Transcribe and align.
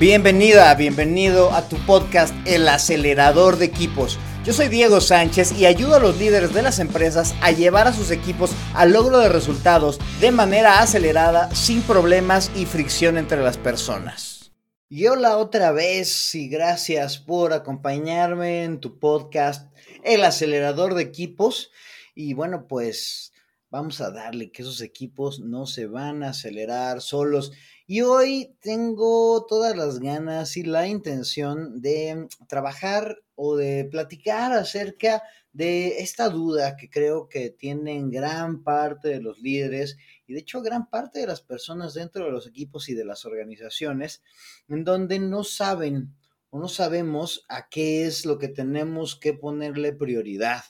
Bienvenida, 0.00 0.74
bienvenido 0.76 1.52
a 1.52 1.68
tu 1.68 1.76
podcast 1.84 2.34
El 2.46 2.66
acelerador 2.70 3.58
de 3.58 3.66
equipos. 3.66 4.18
Yo 4.46 4.54
soy 4.54 4.68
Diego 4.68 4.98
Sánchez 5.02 5.52
y 5.52 5.66
ayudo 5.66 5.96
a 5.96 5.98
los 5.98 6.16
líderes 6.16 6.54
de 6.54 6.62
las 6.62 6.78
empresas 6.78 7.34
a 7.42 7.52
llevar 7.52 7.86
a 7.86 7.92
sus 7.92 8.10
equipos 8.10 8.52
al 8.72 8.94
logro 8.94 9.18
de 9.18 9.28
resultados 9.28 10.00
de 10.22 10.30
manera 10.30 10.80
acelerada, 10.80 11.54
sin 11.54 11.82
problemas 11.82 12.50
y 12.56 12.64
fricción 12.64 13.18
entre 13.18 13.42
las 13.42 13.58
personas. 13.58 14.52
Y 14.88 15.06
hola 15.06 15.36
otra 15.36 15.70
vez 15.70 16.34
y 16.34 16.48
gracias 16.48 17.18
por 17.18 17.52
acompañarme 17.52 18.64
en 18.64 18.80
tu 18.80 18.98
podcast 18.98 19.70
El 20.02 20.24
acelerador 20.24 20.94
de 20.94 21.02
equipos. 21.02 21.72
Y 22.14 22.32
bueno, 22.32 22.66
pues 22.68 23.29
vamos 23.70 24.00
a 24.00 24.10
darle 24.10 24.50
que 24.50 24.62
esos 24.62 24.80
equipos 24.80 25.40
no 25.40 25.66
se 25.66 25.86
van 25.86 26.22
a 26.22 26.30
acelerar 26.30 27.00
solos. 27.00 27.52
Y 27.86 28.02
hoy 28.02 28.56
tengo 28.60 29.46
todas 29.46 29.76
las 29.76 30.00
ganas 30.00 30.56
y 30.56 30.64
la 30.64 30.86
intención 30.86 31.80
de 31.80 32.28
trabajar 32.48 33.18
o 33.34 33.56
de 33.56 33.84
platicar 33.90 34.52
acerca 34.52 35.22
de 35.52 35.98
esta 35.98 36.28
duda 36.28 36.76
que 36.76 36.90
creo 36.90 37.28
que 37.28 37.50
tienen 37.50 38.10
gran 38.10 38.62
parte 38.62 39.08
de 39.08 39.20
los 39.20 39.40
líderes 39.40 39.96
y 40.26 40.34
de 40.34 40.40
hecho 40.40 40.62
gran 40.62 40.88
parte 40.88 41.20
de 41.20 41.26
las 41.26 41.40
personas 41.40 41.94
dentro 41.94 42.24
de 42.24 42.30
los 42.30 42.46
equipos 42.46 42.88
y 42.88 42.94
de 42.94 43.04
las 43.04 43.24
organizaciones, 43.24 44.22
en 44.68 44.84
donde 44.84 45.18
no 45.18 45.42
saben 45.42 46.14
o 46.50 46.60
no 46.60 46.68
sabemos 46.68 47.44
a 47.48 47.68
qué 47.68 48.06
es 48.06 48.26
lo 48.26 48.38
que 48.38 48.48
tenemos 48.48 49.16
que 49.16 49.32
ponerle 49.32 49.92
prioridad 49.92 50.62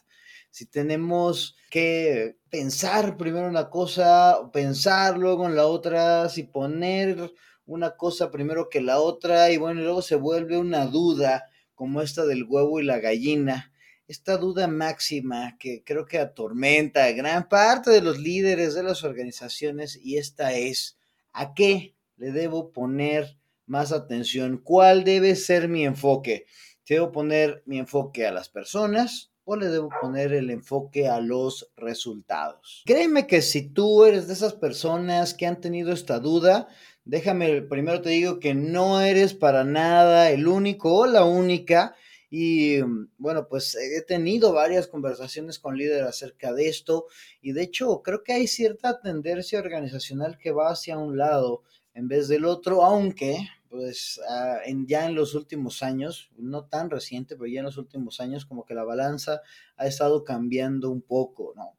si 0.50 0.66
tenemos 0.66 1.56
que 1.70 2.36
pensar 2.50 3.16
primero 3.16 3.48
una 3.48 3.70
cosa, 3.70 4.50
pensar 4.52 5.16
luego 5.16 5.46
en 5.46 5.56
la 5.56 5.66
otra, 5.66 6.28
si 6.28 6.42
poner 6.42 7.32
una 7.66 7.96
cosa 7.96 8.30
primero 8.30 8.68
que 8.68 8.80
la 8.80 8.98
otra 8.98 9.50
y 9.50 9.56
bueno, 9.56 9.80
luego 9.82 10.02
se 10.02 10.16
vuelve 10.16 10.58
una 10.58 10.86
duda 10.86 11.44
como 11.74 12.02
esta 12.02 12.26
del 12.26 12.44
huevo 12.44 12.80
y 12.80 12.84
la 12.84 12.98
gallina, 12.98 13.72
esta 14.08 14.36
duda 14.36 14.66
máxima 14.66 15.56
que 15.58 15.84
creo 15.84 16.04
que 16.04 16.18
atormenta 16.18 17.04
a 17.04 17.12
gran 17.12 17.48
parte 17.48 17.90
de 17.90 18.02
los 18.02 18.18
líderes 18.18 18.74
de 18.74 18.82
las 18.82 19.04
organizaciones 19.04 19.96
y 20.02 20.16
esta 20.16 20.52
es, 20.52 20.98
¿a 21.32 21.54
qué 21.54 21.94
le 22.16 22.32
debo 22.32 22.72
poner 22.72 23.38
más 23.66 23.92
atención? 23.92 24.58
¿Cuál 24.58 25.04
debe 25.04 25.36
ser 25.36 25.68
mi 25.68 25.84
enfoque? 25.86 26.46
¿Debo 26.88 27.12
poner 27.12 27.62
mi 27.66 27.78
enfoque 27.78 28.26
a 28.26 28.32
las 28.32 28.48
personas? 28.48 29.29
O 29.52 29.56
le 29.56 29.66
debo 29.66 29.88
poner 30.00 30.32
el 30.32 30.48
enfoque 30.48 31.08
a 31.08 31.18
los 31.18 31.72
resultados. 31.76 32.84
Créeme 32.86 33.26
que 33.26 33.42
si 33.42 33.68
tú 33.68 34.04
eres 34.04 34.28
de 34.28 34.34
esas 34.34 34.54
personas 34.54 35.34
que 35.34 35.44
han 35.44 35.60
tenido 35.60 35.92
esta 35.92 36.20
duda, 36.20 36.68
déjame 37.04 37.60
primero 37.62 38.00
te 38.00 38.10
digo 38.10 38.38
que 38.38 38.54
no 38.54 39.00
eres 39.00 39.34
para 39.34 39.64
nada 39.64 40.30
el 40.30 40.46
único 40.46 40.94
o 40.94 41.06
la 41.06 41.24
única. 41.24 41.96
Y 42.30 42.78
bueno, 43.18 43.48
pues 43.48 43.74
he 43.74 44.02
tenido 44.02 44.52
varias 44.52 44.86
conversaciones 44.86 45.58
con 45.58 45.76
líderes 45.76 46.06
acerca 46.06 46.52
de 46.52 46.68
esto 46.68 47.06
y 47.42 47.50
de 47.50 47.62
hecho 47.62 48.02
creo 48.04 48.22
que 48.22 48.34
hay 48.34 48.46
cierta 48.46 49.00
tendencia 49.00 49.58
organizacional 49.58 50.38
que 50.38 50.52
va 50.52 50.70
hacia 50.70 50.96
un 50.96 51.18
lado 51.18 51.64
en 51.92 52.06
vez 52.06 52.28
del 52.28 52.44
otro, 52.44 52.84
aunque 52.84 53.36
pues 53.70 54.20
ah, 54.28 54.58
en, 54.66 54.86
ya 54.86 55.06
en 55.06 55.14
los 55.14 55.34
últimos 55.34 55.82
años, 55.82 56.30
no 56.36 56.66
tan 56.66 56.90
reciente, 56.90 57.36
pero 57.36 57.46
ya 57.46 57.60
en 57.60 57.66
los 57.66 57.78
últimos 57.78 58.20
años 58.20 58.44
como 58.44 58.66
que 58.66 58.74
la 58.74 58.84
balanza 58.84 59.40
ha 59.76 59.86
estado 59.86 60.24
cambiando 60.24 60.90
un 60.90 61.00
poco, 61.00 61.54
¿no? 61.56 61.78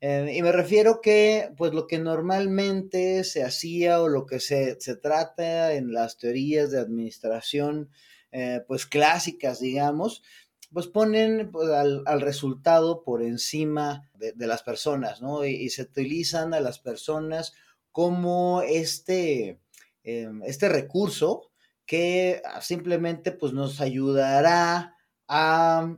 Eh, 0.00 0.32
y 0.34 0.42
me 0.42 0.50
refiero 0.52 1.00
que, 1.00 1.52
pues 1.56 1.74
lo 1.74 1.86
que 1.86 1.98
normalmente 1.98 3.22
se 3.24 3.44
hacía 3.44 4.00
o 4.00 4.08
lo 4.08 4.24
que 4.26 4.40
se, 4.40 4.80
se 4.80 4.96
trata 4.96 5.74
en 5.74 5.92
las 5.92 6.16
teorías 6.16 6.70
de 6.70 6.80
administración, 6.80 7.90
eh, 8.32 8.64
pues 8.66 8.86
clásicas, 8.86 9.60
digamos, 9.60 10.22
pues 10.72 10.86
ponen 10.86 11.50
pues, 11.52 11.68
al, 11.68 12.02
al, 12.06 12.20
resultado 12.20 13.04
por 13.04 13.22
encima 13.22 14.08
de, 14.14 14.46
las 14.46 14.62
personas, 14.62 15.20
¿no? 15.20 15.44
Y, 15.44 15.68
se 15.70 15.82
utilizan 15.82 16.54
a 16.54 16.60
las 16.60 16.78
personas 16.78 17.52
como 17.92 18.62
este, 18.62 19.60
Em, 20.04 20.42
este 20.44 20.68
recurso 20.68 21.50
que 21.86 22.42
ah, 22.44 22.60
simplemente 22.60 23.32
pues 23.32 23.52
nos 23.52 23.80
ayudará 23.80 24.96
a 25.28 25.96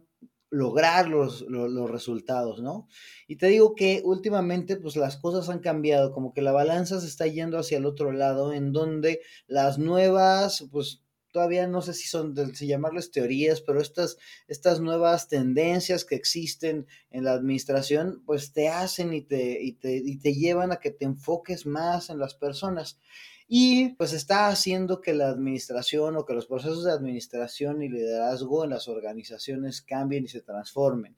lograr 0.51 1.09
los, 1.09 1.43
los, 1.43 1.91
resultados, 1.91 2.63
¿no? 2.63 2.87
Y 3.27 3.37
te 3.37 3.49
digo 3.49 3.75
que 3.75 4.03
últimamente 4.05 4.77
pues 4.77 4.95
las 4.97 5.17
cosas 5.17 5.49
han 5.49 5.59
cambiado, 5.59 6.13
como 6.13 6.33
que 6.33 6.43
la 6.43 6.53
balanza 6.53 7.01
se 7.01 7.09
está 7.09 7.27
yendo 7.27 7.59
hacia 7.59 7.79
el 7.79 7.87
otro 7.87 8.13
lado, 8.13 8.53
en 8.53 8.73
donde 8.73 9.21
las 9.49 9.79
nuevas, 9.79 10.69
pues 10.71 11.03
todavía 11.33 11.67
no 11.67 11.83
sé 11.83 11.93
si 11.93 12.07
son, 12.07 12.37
si 12.55 12.69
llamarles 12.69 13.11
teorías, 13.11 13.61
pero 13.63 13.81
estas, 13.81 14.17
estas 14.47 14.81
nuevas 14.81 15.27
tendencias 15.27 16.05
que 16.05 16.15
existen 16.15 16.87
en 17.11 17.25
la 17.25 17.33
administración, 17.33 18.23
pues 18.25 18.53
te 18.53 18.69
hacen 18.69 19.13
y 19.13 19.23
te, 19.23 19.61
y 19.61 19.73
te, 19.73 19.97
y 19.97 20.19
te 20.21 20.35
llevan 20.35 20.71
a 20.71 20.77
que 20.77 20.93
te 20.93 21.05
enfoques 21.05 21.67
más 21.67 22.11
en 22.11 22.21
las 22.21 22.37
personas 22.37 23.01
y 23.47 23.91
pues 23.91 24.13
está 24.13 24.49
haciendo 24.49 25.01
que 25.01 25.15
la 25.15 25.29
administración 25.29 26.17
o 26.17 26.25
que 26.25 26.35
los 26.35 26.47
procesos 26.47 26.85
de 26.85 26.93
administración 26.93 27.83
y 27.83 27.89
liderazgo 27.89 28.65
en 28.65 28.71
las 28.71 28.89
organizaciones 28.89 29.83
cambien 29.83 30.25
y 30.25 30.29
se 30.29 30.41
transformen. 30.41 31.17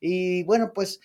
Y 0.00 0.42
bueno, 0.44 0.72
pues 0.74 1.00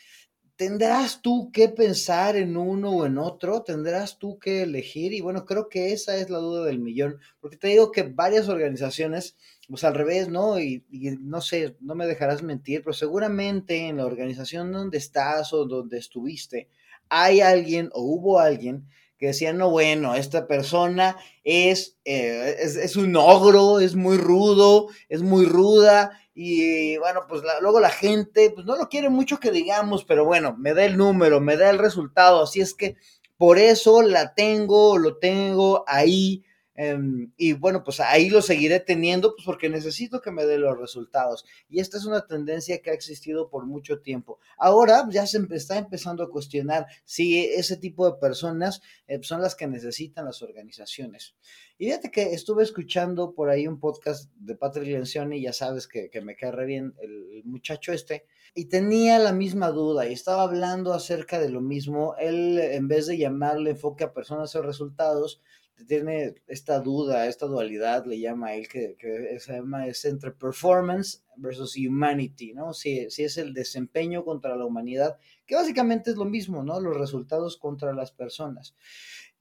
tendrás 0.62 1.24
tú 1.24 1.52
que 1.52 1.70
pensar 1.70 2.36
en 2.36 2.56
uno 2.56 2.92
o 2.92 3.06
en 3.08 3.18
otro, 3.18 3.64
tendrás 3.64 4.20
tú 4.20 4.38
que 4.38 4.62
elegir 4.62 5.12
y 5.12 5.20
bueno, 5.20 5.44
creo 5.44 5.70
que 5.70 5.92
esa 5.92 6.18
es 6.18 6.30
la 6.30 6.38
duda 6.38 6.66
del 6.66 6.78
millón, 6.78 7.20
porque 7.40 7.58
te 7.58 7.70
digo 7.70 7.92
que 7.92 8.04
varias 8.04 8.48
organizaciones, 8.48 9.36
pues 9.68 9.84
al 9.84 9.96
revés, 9.96 10.30
¿no? 10.30 10.60
Y, 10.60 10.86
no 11.20 11.42
sé, 11.42 11.78
no 11.80 11.96
me 11.96 12.06
dejarás 12.06 12.44
mentir, 12.44 12.84
pero 12.84 12.94
seguramente 12.94 13.88
en 13.88 13.98
la 13.98 14.06
organización 14.06 14.72
donde 14.72 15.00
estás 15.00 15.52
o 15.52 15.66
donde 15.66 15.98
estuviste, 15.98 16.70
hay 17.10 17.42
alguien 17.42 17.90
o 17.94 18.04
hubo 18.04 18.40
alguien 18.40 18.88
que 19.22 19.28
decían, 19.28 19.60
no, 19.60 19.70
bueno, 19.70 20.16
esta 20.16 20.48
persona 20.48 21.16
es, 21.44 22.00
eh, 22.06 22.56
es, 22.60 22.96
un 22.96 23.16
ogro, 23.16 23.80
es 23.80 23.96
muy 23.96 24.18
rudo, 24.18 24.88
es 25.10 25.22
muy 25.22 25.46
ruda, 25.46 26.20
y 26.34 26.98
bueno, 26.98 27.22
pues 27.30 27.44
luego 27.62 27.80
la 27.80 27.92
gente, 27.92 28.50
pues 28.50 28.66
no 28.66 28.76
lo 28.76 28.90
quiere 28.90 29.10
mucho 29.10 29.40
que 29.40 29.52
digamos, 29.52 30.06
pero 30.06 30.26
bueno, 30.26 30.56
me 30.58 30.74
da 30.74 30.86
el 30.86 30.98
número, 30.98 31.40
me 31.40 31.56
da 31.56 31.70
el 31.70 31.78
resultado, 31.78 32.42
así 32.42 32.62
es 32.62 32.74
que 32.74 32.96
por 33.38 33.60
eso 33.60 34.02
la 34.02 34.34
tengo, 34.34 34.98
lo 34.98 35.18
tengo 35.18 35.84
ahí, 35.86 36.44
Em, 36.84 37.32
y 37.38 37.54
bueno, 37.54 37.84
pues 37.84 38.00
ahí 38.00 38.32
lo 38.32 38.42
seguiré 38.42 38.80
teniendo, 38.80 39.36
pues 39.36 39.46
porque 39.46 39.70
necesito 39.70 40.20
que 40.20 40.32
me 40.32 40.48
dé 40.48 40.58
los 40.58 40.80
resultados. 40.80 41.46
Y 41.70 41.80
esta 41.80 41.98
es 41.98 42.06
una 42.06 42.26
tendencia 42.26 42.82
que 42.82 42.90
ha 42.90 42.94
existido 42.94 43.52
por 43.52 43.68
mucho 43.68 44.00
tiempo. 44.00 44.40
Ahora 44.58 45.08
ya 45.12 45.28
se 45.28 45.46
está 45.52 45.78
empezando 45.78 46.24
a 46.24 46.32
cuestionar 46.32 46.88
si 47.06 47.38
ese 47.38 47.78
tipo 47.78 48.10
de 48.10 48.18
personas 48.18 48.82
eh, 49.06 49.20
son 49.22 49.44
las 49.44 49.54
que 49.54 49.68
necesitan 49.68 50.26
las 50.26 50.42
organizaciones. 50.42 51.36
Y 51.78 51.86
fíjate 51.86 52.10
que 52.10 52.34
estuve 52.34 52.64
escuchando 52.64 53.36
por 53.36 53.52
ahí 53.52 53.68
un 53.68 53.80
podcast 53.80 54.32
de 54.38 54.56
Patrick 54.56 54.88
Lencioni, 54.88 55.40
ya 55.40 55.54
sabes 55.54 55.88
que, 55.88 56.10
me 56.24 56.36
cae 56.36 56.66
bien 56.66 56.96
el 57.00 57.44
muchacho 57.46 57.94
este, 57.94 58.26
y 58.56 58.66
tenía 58.66 59.20
la 59.20 59.34
misma 59.34 59.70
duda 59.70 60.08
y 60.08 60.14
estaba 60.14 60.44
hablando 60.44 60.94
acerca 60.94 61.40
de 61.40 61.50
lo 61.50 61.62
mismo. 61.62 62.16
Él, 62.18 62.58
en 62.60 62.88
vez 62.88 63.06
de 63.06 63.20
llamarle 63.20 63.72
enfoque 63.72 64.04
a 64.04 64.14
personas 64.14 64.56
o 64.56 64.62
resultados, 64.64 65.42
tiene 65.88 66.36
esta 66.48 66.80
duda, 66.80 67.28
esta 67.28 67.46
dualidad, 67.46 68.06
le 68.06 68.20
llama 68.20 68.54
él, 68.54 68.68
que, 68.68 68.96
se 69.40 69.54
llama 69.54 69.88
es 69.88 70.06
entre 70.06 70.32
performance 70.32 71.24
versus 71.38 71.76
humanity, 71.78 72.54
¿no? 72.54 72.74
Si, 72.74 73.10
si 73.10 73.24
es 73.24 73.38
el 73.38 73.54
desempeño 73.54 74.24
contra 74.24 74.56
la 74.56 74.66
humanidad, 74.66 75.18
que 75.46 75.56
básicamente 75.56 76.12
es 76.12 76.18
lo 76.18 76.26
mismo, 76.26 76.64
¿no? 76.64 76.80
Los 76.80 76.98
resultados 76.98 77.58
contra 77.58 77.94
las 77.94 78.12
personas. 78.12 78.76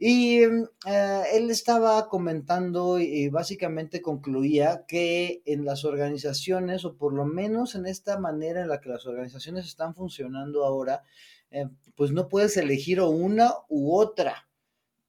Y 0.03 0.39
eh, 0.45 1.23
él 1.35 1.51
estaba 1.51 2.09
comentando 2.09 2.99
y, 2.99 3.29
básicamente 3.29 4.01
concluía 4.01 4.87
que 4.89 5.43
en 5.45 5.67
las 5.67 5.85
organizaciones, 5.85 6.87
o 6.87 6.97
por 6.97 7.13
lo 7.13 7.27
menos 7.27 7.75
en 7.75 7.85
esta 7.85 8.19
manera 8.19 8.63
en 8.63 8.69
la 8.69 8.81
que 8.81 8.89
las 8.89 9.05
organizaciones 9.05 9.67
están 9.67 9.95
funcionando 9.95 10.65
ahora, 10.65 11.05
eh, 11.51 11.69
pues 11.97 12.13
no 12.13 12.31
puedes 12.31 12.57
elegir 12.57 13.03
una 13.03 13.53
u 13.69 13.95
otra. 13.95 14.49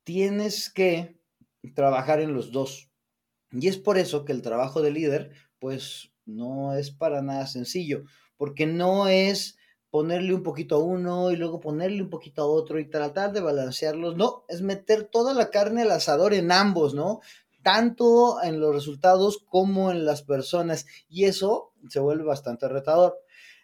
Tienes 0.04 0.70
que 0.70 1.21
trabajar 1.76 2.20
en 2.20 2.34
los 2.34 2.52
dos. 2.52 2.90
Y 3.52 3.68
es 3.68 3.78
por 3.78 3.98
eso 3.98 4.26
que 4.26 4.32
el 4.32 4.42
trabajo 4.42 4.82
de 4.82 4.92
líder, 4.92 5.32
pues 5.60 6.12
no 6.26 6.74
es 6.74 6.92
para 6.92 7.22
nada 7.22 7.48
sencillo, 7.48 8.04
porque 8.38 8.66
no 8.66 9.08
es 9.08 9.58
ponerle 9.90 10.34
un 10.34 10.42
poquito 10.42 10.76
a 10.76 10.84
uno 10.84 11.32
y 11.32 11.36
luego 11.36 11.60
ponerle 11.60 12.02
un 12.02 12.10
poquito 12.10 12.42
a 12.42 12.46
otro 12.46 12.80
y 12.80 12.90
tratar 12.90 13.34
de 13.34 13.42
balancearlos, 13.42 14.16
no, 14.16 14.46
es 14.48 14.62
meter 14.62 15.04
toda 15.04 15.34
la 15.34 15.50
carne 15.50 15.82
al 15.82 15.92
asador 15.92 16.34
en 16.34 16.52
ambos, 16.52 16.94
¿no? 16.94 17.20
Tanto 17.62 18.42
en 18.42 18.60
los 18.60 18.74
resultados 18.74 19.44
como 19.50 19.92
en 19.92 20.06
las 20.06 20.24
personas, 20.24 20.86
y 21.10 21.26
eso 21.26 21.74
se 21.90 22.00
vuelve 22.00 22.24
bastante 22.24 22.70
retador. 22.70 23.20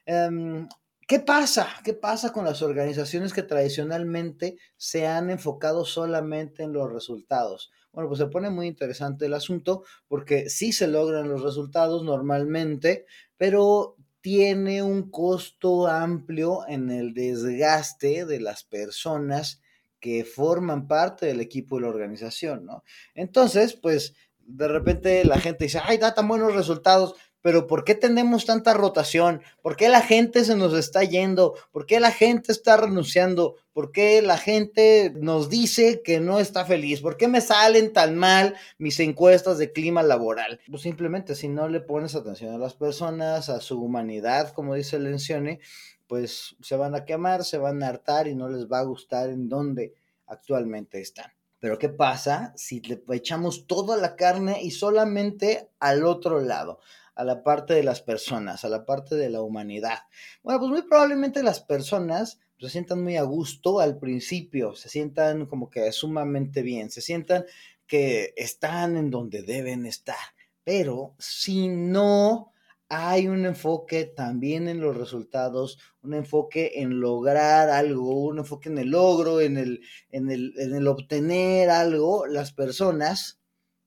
Em, 0.05 0.67
¿Qué 1.07 1.21
pasa? 1.21 1.69
¿Qué 1.85 1.93
pasa 1.93 2.33
con 2.33 2.43
las 2.43 2.61
organizaciones 2.61 3.31
que 3.31 3.41
tradicionalmente 3.41 4.57
se 4.75 5.07
han 5.07 5.29
enfocado 5.29 5.85
solamente 5.85 6.63
en 6.63 6.73
los 6.73 6.91
resultados? 6.91 7.71
Bueno, 7.93 8.09
pues 8.09 8.19
se 8.19 8.27
pone 8.27 8.49
muy 8.49 8.67
interesante 8.67 9.25
el 9.25 9.33
asunto 9.33 9.83
porque 10.09 10.49
sí 10.49 10.73
se 10.73 10.87
logran 10.87 11.29
los 11.29 11.43
resultados 11.43 12.03
normalmente, 12.03 13.05
pero 13.37 13.95
tiene 14.19 14.83
un 14.83 15.09
costo 15.09 15.87
amplio 15.87 16.67
en 16.67 16.91
el 16.91 17.13
desgaste 17.13 18.25
de 18.25 18.41
las 18.41 18.65
personas 18.65 19.61
que 20.01 20.25
forman 20.25 20.89
parte 20.89 21.25
del 21.27 21.39
equipo 21.39 21.77
de 21.77 21.83
la 21.83 21.87
organización, 21.87 22.65
¿no? 22.65 22.83
Entonces, 23.15 23.75
pues 23.75 24.13
de 24.39 24.67
repente 24.67 25.23
la 25.23 25.39
gente 25.39 25.63
dice, 25.63 25.79
ay, 25.81 25.99
da 25.99 26.13
tan 26.13 26.27
buenos 26.27 26.53
resultados, 26.53 27.15
pero 27.47 27.65
¿por 27.65 27.85
qué 27.85 27.95
tenemos 27.95 28.45
tanta 28.45 28.73
rotación? 28.73 29.41
¿Por 29.61 29.77
qué 29.77 29.87
la 29.87 30.01
gente 30.01 30.43
se 30.43 30.57
nos 30.57 30.73
está 30.73 31.05
yendo? 31.05 31.55
¿Por 31.71 31.85
qué 31.85 32.01
la 32.01 32.11
gente 32.11 32.51
está 32.51 32.75
renunciando? 32.75 33.55
¿Por 33.71 33.93
qué 33.93 34.21
la 34.21 34.37
gente 34.37 35.13
nos 35.15 35.49
dice 35.49 36.01
que 36.03 36.19
no 36.19 36.39
está 36.39 36.65
feliz? 36.65 36.99
¿Por 36.99 37.15
qué 37.15 37.29
me 37.29 37.39
salen 37.39 37.93
tan 37.93 38.17
mal 38.17 38.57
mis 38.79 38.99
encuestas 38.99 39.59
de 39.59 39.71
clima 39.71 40.03
laboral? 40.03 40.59
Pues 40.69 40.81
simplemente 40.81 41.35
si 41.35 41.47
no 41.47 41.69
le 41.69 41.79
pones 41.79 42.15
atención 42.15 42.53
a 42.53 42.57
las 42.57 42.73
personas, 42.73 43.47
a 43.47 43.61
su 43.61 43.81
humanidad, 43.81 44.51
como 44.51 44.75
dice 44.75 44.99
Lencione, 44.99 45.61
pues 46.05 46.57
se 46.59 46.75
van 46.75 46.95
a 46.95 47.05
quemar, 47.05 47.45
se 47.45 47.59
van 47.59 47.81
a 47.81 47.87
hartar 47.87 48.27
y 48.27 48.35
no 48.35 48.49
les 48.49 48.67
va 48.67 48.79
a 48.79 48.83
gustar 48.83 49.29
en 49.29 49.47
donde 49.47 49.93
actualmente 50.25 50.99
están. 50.99 51.31
Pero 51.59 51.79
¿qué 51.79 51.87
pasa 51.87 52.51
si 52.57 52.81
le 52.81 53.01
echamos 53.13 53.67
toda 53.67 53.95
la 53.95 54.17
carne 54.17 54.61
y 54.61 54.71
solamente 54.71 55.69
al 55.79 56.03
otro 56.03 56.41
lado? 56.41 56.81
A 57.17 57.23
la 57.23 57.43
parte 57.43 57.73
de 57.73 57.83
las 57.83 58.01
personas, 58.01 58.63
a 58.63 58.69
la 58.69 58.85
parte 58.85 59.15
de 59.15 59.29
la 59.29 59.41
humanidad. 59.41 59.99
Bueno, 60.43 60.59
pues 60.59 60.71
muy 60.71 60.81
probablemente 60.83 61.41
las 61.41 61.59
personas 61.59 62.39
se 62.59 62.69
sientan 62.69 63.03
muy 63.03 63.17
a 63.17 63.23
gusto 63.23 63.79
al 63.79 63.97
principio, 63.97 64.75
se 64.75 64.87
sientan 64.87 65.47
como 65.47 65.69
que 65.69 65.91
sumamente 65.91 66.61
bien, 66.61 66.91
se 66.91 67.01
sientan 67.01 67.45
que 67.87 68.33
están 68.37 68.97
en 68.97 69.09
donde 69.09 69.41
deben 69.41 69.85
estar. 69.85 70.15
Pero 70.63 71.15
si 71.17 71.67
no 71.69 72.51
hay 72.89 73.27
un 73.27 73.45
enfoque 73.45 74.05
también 74.05 74.67
en 74.67 74.79
los 74.79 74.95
resultados, 74.95 75.79
un 76.03 76.13
enfoque 76.13 76.73
en 76.75 76.99
lograr 76.99 77.69
algo, 77.69 78.25
un 78.25 78.39
enfoque 78.39 78.69
en 78.69 78.77
el 78.77 78.89
logro, 78.89 79.41
en 79.41 79.57
el, 79.57 79.81
en 80.11 80.29
el, 80.29 80.53
en 80.57 80.75
el 80.75 80.87
obtener 80.87 81.69
algo, 81.69 82.27
las 82.27 82.53
personas 82.53 83.39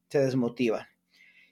se 0.09 0.19
desmotivan. 0.19 0.87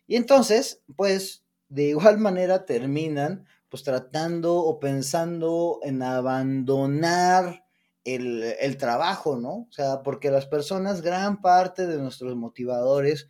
Y 0.07 0.17
entonces, 0.17 0.83
pues 0.97 1.45
de 1.69 1.85
igual 1.85 2.19
manera 2.19 2.65
terminan 2.67 3.47
pues 3.69 3.83
tratando 3.83 4.57
o 4.57 4.81
pensando 4.81 5.81
en 5.83 6.03
abandonar 6.03 7.67
el, 8.05 8.43
el, 8.61 8.79
trabajo, 8.79 9.37
¿no? 9.37 9.67
O 9.69 9.73
sea, 9.73 10.03
porque 10.03 10.31
las 10.31 10.47
personas, 10.47 11.03
gran 11.03 11.43
parte 11.43 11.87
de 11.87 11.99
nuestros 11.99 12.35
motivadores, 12.35 13.29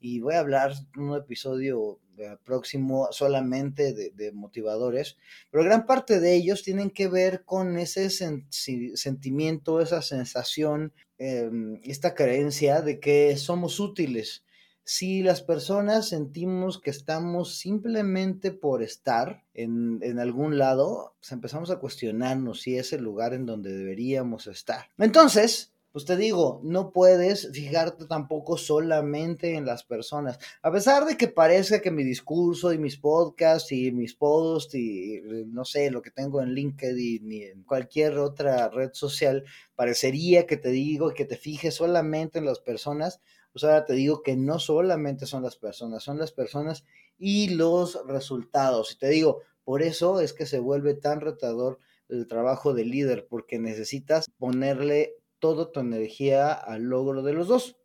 y 0.00 0.20
voy 0.20 0.34
a 0.34 0.40
hablar 0.40 0.72
en 0.96 1.02
un 1.02 1.16
episodio 1.16 2.00
eh, 2.18 2.38
próximo 2.44 3.08
solamente 3.10 3.92
de, 3.92 4.32
motivadores, 4.32 5.18
pero 5.50 5.64
gran 5.64 5.84
parte 5.84 6.18
de 6.18 6.34
ellos 6.34 6.62
tienen 6.62 6.88
que 6.88 7.08
ver 7.08 7.44
con 7.44 7.76
ese 7.76 8.08
sentimiento, 8.08 9.82
esa 9.82 10.00
sensación, 10.00 10.94
eh, 11.18 11.50
esta 11.82 12.14
creencia 12.14 12.80
de 12.80 13.00
que 13.00 13.36
somos 13.36 13.80
útiles 13.80 14.45
si 14.88 15.24
las 15.24 15.42
personas 15.42 16.08
sentimos 16.08 16.80
que 16.80 16.90
estamos 16.90 17.56
simplemente 17.58 18.52
por 18.52 18.84
estar 18.84 19.42
en, 19.52 20.20
algún 20.20 20.58
lado, 20.58 21.16
pues 21.18 21.32
empezamos 21.32 21.72
a 21.72 21.80
cuestionarnos 21.80 22.60
si 22.60 22.78
es 22.78 22.92
el 22.92 23.02
lugar 23.02 23.34
en 23.34 23.46
donde 23.46 23.76
deberíamos 23.76 24.46
estar. 24.46 24.88
Entonces, 24.96 25.74
pues 25.90 26.04
te 26.04 26.16
digo, 26.16 26.60
no 26.62 26.92
puedes 26.92 27.50
fijarte 27.50 28.06
tampoco 28.06 28.56
solamente 28.56 29.56
en 29.56 29.66
las 29.66 29.82
personas. 29.82 30.38
A 30.62 30.70
pesar 30.70 31.04
de 31.04 31.16
que 31.16 31.26
parezca 31.26 31.80
que 31.80 31.90
mi 31.90 32.04
discurso 32.04 32.72
y 32.72 32.78
mis 32.78 32.96
podcasts 32.96 33.72
y 33.72 33.90
mis 33.90 34.14
posts 34.14 34.76
y 34.76 35.20
no 35.48 35.64
sé, 35.64 35.90
lo 35.90 36.00
que 36.00 36.12
tengo 36.12 36.40
en 36.40 36.54
LinkedIn 36.54 37.32
y 37.32 37.42
en 37.42 37.64
cualquier 37.64 38.18
otra 38.18 38.68
red 38.68 38.90
social, 38.92 39.42
parecería 39.74 40.46
que 40.46 40.56
te 40.56 40.68
digo 40.68 41.12
que 41.12 41.24
te 41.24 41.36
fijes 41.36 41.74
solamente 41.74 42.38
en 42.38 42.44
las 42.44 42.60
personas, 42.60 43.20
pues 43.56 43.64
ahora 43.64 43.86
te 43.86 43.94
digo 43.94 44.22
que 44.22 44.36
no 44.36 44.58
solamente 44.58 45.24
son 45.24 45.42
las 45.42 45.56
personas, 45.56 46.02
son 46.02 46.18
las 46.18 46.30
personas 46.30 46.84
y 47.16 47.48
los 47.54 47.98
resultados. 48.06 48.92
Y 48.92 48.98
te 48.98 49.08
digo, 49.08 49.40
por 49.64 49.80
eso 49.80 50.20
es 50.20 50.34
que 50.34 50.44
se 50.44 50.58
vuelve 50.58 50.92
tan 50.92 51.22
retador 51.22 51.78
el 52.10 52.26
trabajo 52.26 52.74
de 52.74 52.84
líder, 52.84 53.26
porque 53.30 53.58
necesitas 53.58 54.26
ponerle 54.36 55.14
toda 55.38 55.72
tu 55.72 55.80
energía 55.80 56.52
al 56.52 56.82
logro 56.82 57.22
de 57.22 57.32
los 57.32 57.48
dos. 57.48 57.78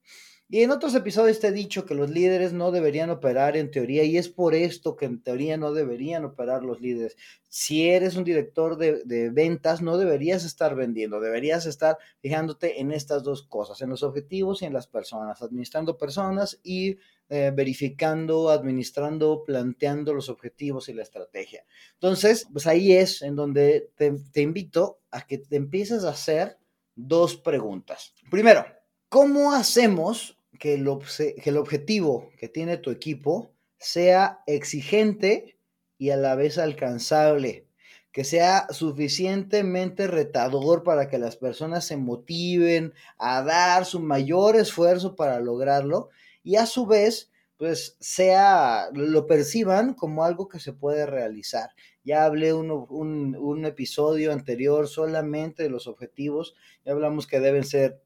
Y 0.54 0.64
en 0.64 0.72
otros 0.72 0.94
episodios 0.96 1.40
te 1.40 1.48
he 1.48 1.52
dicho 1.54 1.86
que 1.86 1.96
los 1.96 2.10
líderes 2.10 2.52
no 2.52 2.72
deberían 2.72 3.10
operar 3.10 3.56
en 3.56 3.72
teoría 3.72 4.04
y 4.04 4.18
es 4.18 4.28
por 4.28 4.54
esto 4.54 4.98
que 4.98 5.06
en 5.06 5.24
teoría 5.24 5.56
no 5.56 5.72
deberían 5.72 6.26
operar 6.26 6.62
los 6.62 6.82
líderes. 6.82 7.16
Si 7.48 7.88
eres 7.88 8.18
un 8.18 8.26
director 8.26 8.76
de, 8.76 9.30
ventas, 9.30 9.82
no 9.82 9.98
deberías 9.98 10.44
estar 10.44 10.76
vendiendo, 10.76 11.22
deberías 11.22 11.66
estar 11.66 11.98
fijándote 12.20 12.82
en 12.82 12.92
estas 12.92 13.24
dos 13.24 13.44
cosas, 13.44 13.82
en 13.82 13.92
los 13.92 14.04
objetivos 14.04 14.62
y 14.62 14.66
en 14.66 14.74
las 14.74 14.88
personas, 14.88 15.42
administrando 15.42 15.98
personas 15.98 16.60
y 16.64 16.98
eh, 17.30 17.54
verificando, 17.56 18.50
administrando, 18.50 19.46
planteando 19.46 20.14
los 20.14 20.28
objetivos 20.28 20.90
y 20.90 20.94
la 20.94 21.04
estrategia. 21.04 21.64
Entonces, 21.94 22.46
pues 22.52 22.68
ahí 22.68 22.92
es 22.92 23.22
en 23.22 23.38
donde 23.38 23.90
te, 23.96 24.12
te 24.34 24.42
invito 24.42 25.00
a 25.12 25.26
que 25.26 25.38
te 25.38 25.56
empieces 25.56 26.04
a 26.04 26.10
hacer 26.10 26.58
dos 26.94 27.38
preguntas. 27.38 28.14
Primero, 28.30 28.66
¿cómo 29.08 29.54
hacemos 29.54 30.38
que 30.62 30.76
el, 30.76 30.88
que 31.18 31.50
el 31.50 31.58
objetivo 31.58 32.30
que 32.38 32.48
tiene 32.48 32.78
tu 32.78 32.92
equipo 32.92 33.52
sea 33.80 34.44
exigente 34.46 35.58
y 35.98 36.12
a 36.12 36.18
la 36.18 36.36
vez 36.36 36.60
alcanzable, 36.60 37.66
que 38.12 38.24
sea 38.24 38.68
suficientemente 38.70 40.06
retador 40.06 40.84
para 40.84 41.10
que 41.10 41.18
las 41.18 41.36
personas 41.36 41.86
se 41.86 41.98
motiven 41.98 42.94
a 43.18 43.42
dar 43.42 43.86
su 43.86 44.00
mayor 44.02 44.56
esfuerzo 44.56 45.16
para 45.16 45.40
lograrlo 45.40 46.10
y 46.44 46.58
a 46.58 46.68
su 46.68 46.86
vez 46.86 47.32
pues 47.58 47.98
sea, 48.00 48.90
lo 48.94 49.26
perciban 49.26 49.96
como 49.96 50.24
algo 50.24 50.48
que 50.48 50.60
se 50.60 50.74
puede 50.74 51.08
realizar. 51.08 51.72
Ya 52.04 52.26
hablé 52.26 52.54
un, 52.54 52.72
un, 52.72 53.36
un 53.36 53.66
episodio 53.66 54.32
anterior 54.32 54.88
solamente 54.88 55.64
de 55.64 55.70
los 55.70 55.88
objetivos, 55.88 56.56
ya 56.86 56.92
hablamos 56.92 57.26
que 57.26 57.40
deben 57.40 57.64
ser 57.64 58.02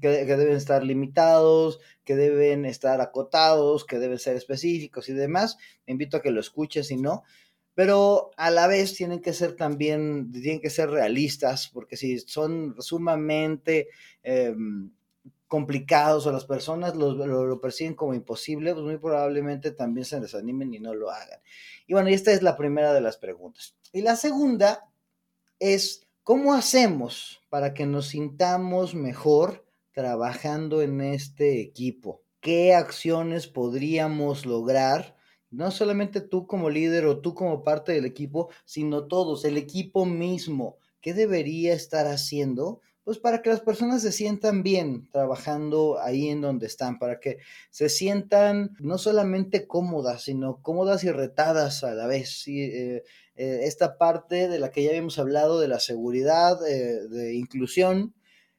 que, 0.00 0.08
deben 0.08 0.56
estar 0.56 0.84
limitados, 0.84 1.80
que 2.04 2.16
deben 2.16 2.64
estar 2.64 3.00
acotados, 3.00 3.84
que 3.84 3.98
deben 3.98 4.18
ser 4.18 4.36
específicos 4.36 5.08
y 5.08 5.12
demás. 5.12 5.58
Te 5.84 5.92
invito 5.92 6.16
a 6.16 6.22
que 6.22 6.30
lo 6.30 6.40
escuches 6.40 6.90
y 6.90 6.96
no. 6.96 7.24
Pero 7.74 8.30
a 8.36 8.50
la 8.50 8.66
vez 8.66 8.94
tienen 8.94 9.20
que 9.20 9.32
ser 9.32 9.56
también, 9.56 10.30
tienen 10.30 10.60
que 10.60 10.70
ser 10.70 10.90
realistas, 10.90 11.70
porque 11.72 11.96
si 11.96 12.18
son 12.18 12.76
sumamente 12.80 13.88
em, 14.22 14.90
complicados 15.48 16.26
o 16.26 16.32
las 16.32 16.44
personas 16.44 16.96
lo, 16.96 17.14
lo, 17.14 17.60
perciben 17.60 17.94
como 17.94 18.14
imposible, 18.14 18.74
pues 18.74 18.84
muy 18.84 18.98
probablemente 18.98 19.70
también 19.70 20.04
se 20.04 20.20
desanimen 20.20 20.72
y 20.74 20.80
no 20.80 20.94
lo 20.94 21.10
hagan. 21.10 21.40
Y 21.86 21.94
bueno, 21.94 22.10
y 22.10 22.14
esta 22.14 22.32
es 22.32 22.42
la 22.42 22.56
primera 22.56 22.92
de 22.92 23.00
las 23.00 23.16
preguntas. 23.16 23.74
Y 23.92 24.02
la 24.02 24.16
segunda 24.16 24.90
es, 25.58 26.06
¿cómo 26.22 26.54
hacemos 26.54 27.42
para 27.48 27.72
que 27.72 27.86
nos 27.86 28.08
sintamos 28.08 28.94
mejor 28.94 29.61
trabajando 29.92 30.82
en 30.82 31.00
este 31.00 31.60
equipo? 31.60 32.22
¿Qué 32.40 32.74
acciones 32.74 33.46
podríamos 33.46 34.46
lograr? 34.46 35.16
No 35.50 35.70
solamente 35.70 36.20
tú 36.20 36.46
como 36.46 36.70
líder 36.70 37.06
o 37.06 37.20
tú 37.20 37.34
como 37.34 37.62
parte 37.62 37.92
del 37.92 38.04
equipo, 38.04 38.48
sino 38.64 39.06
todos, 39.06 39.44
el 39.44 39.56
equipo 39.56 40.06
mismo. 40.06 40.76
¿Qué 41.00 41.14
debería 41.14 41.74
estar 41.74 42.06
haciendo? 42.06 42.80
Pues 43.04 43.18
para 43.18 43.42
que 43.42 43.50
las 43.50 43.60
personas 43.60 44.02
se 44.02 44.12
sientan 44.12 44.62
bien 44.62 45.08
trabajando 45.10 46.00
ahí 46.00 46.28
en 46.28 46.40
donde 46.40 46.66
están, 46.66 46.98
para 47.00 47.18
que 47.18 47.38
se 47.70 47.88
sientan 47.88 48.76
no 48.78 48.96
solamente 48.96 49.66
cómodas, 49.66 50.22
sino 50.22 50.62
cómodas 50.62 51.02
y 51.02 51.10
retadas 51.10 51.82
a 51.82 51.94
la 51.94 52.06
vez. 52.06 52.46
Eh, 52.46 53.02
eh, 53.34 53.60
esta 53.64 53.98
parte 53.98 54.48
de 54.48 54.58
la 54.60 54.70
que 54.70 54.84
ya 54.84 54.90
habíamos 54.90 55.18
hablado 55.18 55.58
de 55.58 55.68
la 55.68 55.80
seguridad, 55.80 56.64
eh, 56.66 57.08
de 57.08 57.34
inclusión, 57.34 58.14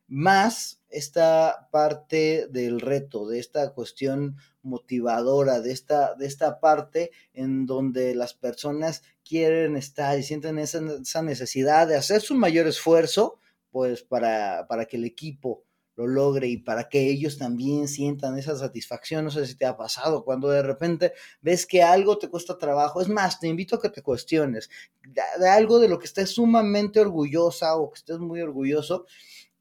más 0.08 0.82
esta 0.94 1.68
parte 1.72 2.48
del 2.50 2.80
reto, 2.80 3.28
de 3.28 3.40
esta 3.40 3.74
cuestión 3.74 4.38
motivadora, 4.62 5.60
de 5.60 5.72
esta, 5.72 6.16
de 6.16 6.26
esta 6.26 6.60
parte 6.60 7.12
en 7.34 7.66
donde 7.66 8.16
las 8.16 8.34
personas 8.34 9.04
quieren 9.24 9.76
estar 9.76 10.18
y 10.18 10.24
sienten 10.24 10.60
esa, 10.60 11.22
necesidad 11.22 11.88
de 11.88 11.96
hacer 11.96 12.22
su 12.22 12.36
mayor 12.36 12.68
esfuerzo, 12.68 13.40
pues 13.72 14.04
para, 14.04 14.68
para 14.68 14.86
que 14.86 14.98
el 14.98 15.06
equipo 15.06 15.64
lo 15.96 16.08
logre 16.08 16.48
y 16.48 16.58
para 16.58 16.90
que 16.90 17.10
ellos 17.10 17.38
también 17.38 17.88
sientan 17.88 18.38
esa 18.38 18.56
satisfacción. 18.58 19.26
No 19.26 19.32
sé 19.32 19.46
si 19.46 19.56
te 19.56 19.66
ha 19.66 19.78
pasado 19.78 20.24
cuando 20.24 20.50
de 20.50 20.64
repente 20.64 21.14
ves 21.42 21.66
que 21.66 21.84
algo 21.84 22.18
te 22.18 22.30
cuesta 22.30 22.58
trabajo. 22.58 23.02
Es 23.02 23.10
más, 23.10 23.40
te 23.40 23.48
invito 23.48 23.76
a 23.76 23.82
que 23.82 23.90
te 23.90 24.02
cuestiones 24.02 24.70
de, 25.04 25.50
algo 25.50 25.80
de 25.80 25.88
lo 25.88 26.00
que 26.00 26.06
estés 26.06 26.32
sumamente 26.32 27.00
orgullosa 27.00 27.76
o 27.76 27.92
que 27.92 28.00
estés 28.00 28.20
muy 28.20 28.42
orgulloso 28.42 29.06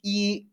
y 0.01 0.49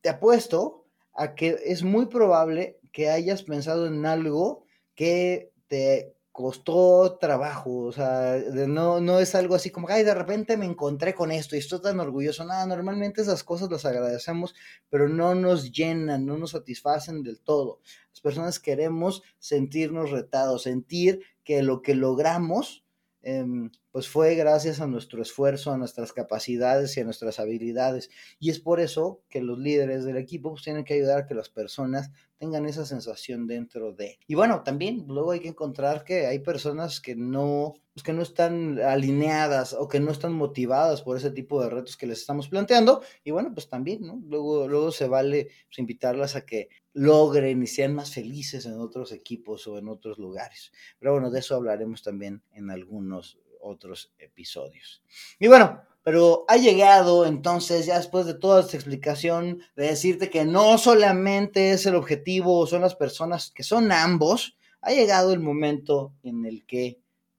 te 0.00 0.08
apuesto 0.08 0.86
a 1.14 1.34
que 1.34 1.56
es 1.64 1.82
muy 1.82 2.06
probable 2.06 2.78
que 2.92 3.10
hayas 3.10 3.42
pensado 3.42 3.86
en 3.86 4.06
algo 4.06 4.64
que 4.94 5.52
te 5.66 6.14
costó 6.38 7.18
trabajo, 7.18 7.80
o 7.80 7.90
sea, 7.90 8.40
no, 8.68 9.00
no 9.00 9.18
es 9.18 9.34
algo 9.34 9.56
así 9.56 9.70
como, 9.70 9.88
ay, 9.88 10.04
de 10.04 10.14
repente 10.14 10.56
me 10.56 10.66
encontré 10.66 11.12
con 11.12 11.32
esto 11.32 11.56
y 11.56 11.58
estoy 11.58 11.80
tan 11.80 11.98
orgulloso. 11.98 12.44
Nada, 12.44 12.64
normalmente 12.64 13.22
esas 13.22 13.42
cosas 13.42 13.68
las 13.72 13.84
agradecemos, 13.84 14.54
pero 14.88 15.08
no 15.08 15.34
nos 15.34 15.72
llenan, 15.72 16.26
no 16.26 16.38
nos 16.38 16.52
satisfacen 16.52 17.24
del 17.24 17.40
todo. 17.40 17.80
Las 18.12 18.20
personas 18.20 18.60
queremos 18.60 19.24
sentirnos 19.40 20.12
retados, 20.12 20.62
sentir 20.62 21.22
que 21.42 21.60
lo 21.64 21.82
que 21.82 21.96
logramos 21.96 22.84
Em, 23.30 23.70
pues 23.90 24.08
fue 24.08 24.36
gracias 24.36 24.80
a 24.80 24.86
nuestro 24.86 25.20
esfuerzo, 25.20 25.70
a 25.70 25.76
nuestras 25.76 26.14
capacidades 26.14 26.96
y 26.96 27.00
a 27.00 27.04
nuestras 27.04 27.38
habilidades. 27.38 28.08
Y 28.38 28.48
es 28.48 28.58
por 28.58 28.80
eso 28.80 29.22
que 29.28 29.42
los 29.42 29.58
líderes 29.58 30.04
del 30.04 30.16
equipo 30.16 30.52
pues, 30.52 30.62
tienen 30.62 30.82
que 30.82 30.94
ayudar 30.94 31.18
a 31.18 31.26
que 31.26 31.34
las 31.34 31.50
personas 31.50 32.10
tengan 32.38 32.64
esa 32.64 32.86
sensación 32.86 33.46
dentro 33.46 33.92
de. 33.92 34.18
Y 34.26 34.34
bueno, 34.34 34.62
también 34.62 35.04
luego 35.08 35.32
hay 35.32 35.40
que 35.40 35.48
encontrar 35.48 36.04
que 36.04 36.26
hay 36.26 36.38
personas 36.38 37.02
que 37.02 37.16
no, 37.16 37.74
pues, 37.92 38.02
que 38.02 38.14
no 38.14 38.22
están 38.22 38.78
alineadas 38.80 39.74
o 39.74 39.88
que 39.88 40.00
no 40.00 40.10
están 40.10 40.32
motivadas 40.32 41.02
por 41.02 41.18
ese 41.18 41.30
tipo 41.30 41.62
de 41.62 41.68
retos 41.68 41.98
que 41.98 42.06
les 42.06 42.20
estamos 42.20 42.48
planteando. 42.48 43.02
Y 43.24 43.30
bueno, 43.32 43.52
pues 43.52 43.68
también. 43.68 44.22
Luego, 44.26 44.68
luego 44.68 44.90
se 44.90 45.06
vale 45.06 45.48
pues, 45.66 45.80
invitarlas 45.80 46.34
a 46.34 46.46
que 46.46 46.70
logren 46.98 47.62
y 47.62 47.66
sean 47.66 47.94
más 47.94 48.12
felices 48.12 48.66
en 48.66 48.80
otros 48.80 49.12
equipos 49.12 49.66
o 49.68 49.78
en 49.78 49.88
otros 49.88 50.18
lugares. 50.18 50.72
Pero 50.98 51.12
bueno, 51.12 51.30
de 51.30 51.38
eso 51.38 51.54
hablaremos 51.54 52.02
también 52.02 52.42
en 52.52 52.70
algunos 52.70 53.38
otros 53.60 54.12
episodios. 54.18 55.02
Y 55.38 55.46
bueno, 55.46 55.80
pero 56.02 56.44
ha 56.48 56.56
llegado 56.56 57.24
entonces, 57.24 57.86
ya 57.86 57.98
después 57.98 58.26
de 58.26 58.34
toda 58.34 58.62
esta 58.62 58.76
explicación, 58.76 59.62
de 59.76 59.86
decirte 59.86 60.28
que 60.28 60.44
no 60.44 60.76
solamente 60.78 61.70
es 61.70 61.86
el 61.86 61.94
objetivo, 61.94 62.66
son 62.66 62.82
las 62.82 62.96
personas, 62.96 63.52
que 63.52 63.62
son 63.62 63.92
ambos, 63.92 64.56
ha 64.80 64.90
llegado 64.90 65.32
el 65.32 65.40
momento 65.40 66.12
en 66.22 66.46
el 66.46 66.64
que 66.66 66.98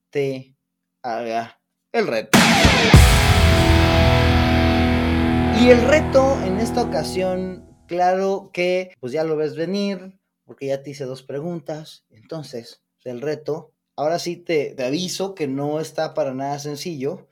te 0.09 0.55
haga 1.01 1.59
el 1.91 2.07
reto. 2.07 2.37
Y 5.61 5.69
el 5.69 5.81
reto 5.81 6.39
en 6.45 6.59
esta 6.59 6.83
ocasión, 6.83 7.68
claro 7.89 8.51
que 8.53 8.93
pues 8.99 9.11
ya 9.11 9.23
lo 9.25 9.35
ves 9.35 9.55
venir, 9.55 10.17
porque 10.45 10.67
ya 10.67 10.83
te 10.83 10.91
hice 10.91 11.03
dos 11.03 11.23
preguntas, 11.23 12.05
entonces 12.11 12.81
el 13.03 13.19
reto, 13.19 13.73
ahora 13.95 14.19
sí 14.19 14.37
te, 14.37 14.75
te 14.75 14.85
aviso 14.85 15.33
que 15.33 15.47
no 15.47 15.79
está 15.79 16.13
para 16.13 16.33
nada 16.33 16.59
sencillo, 16.59 17.27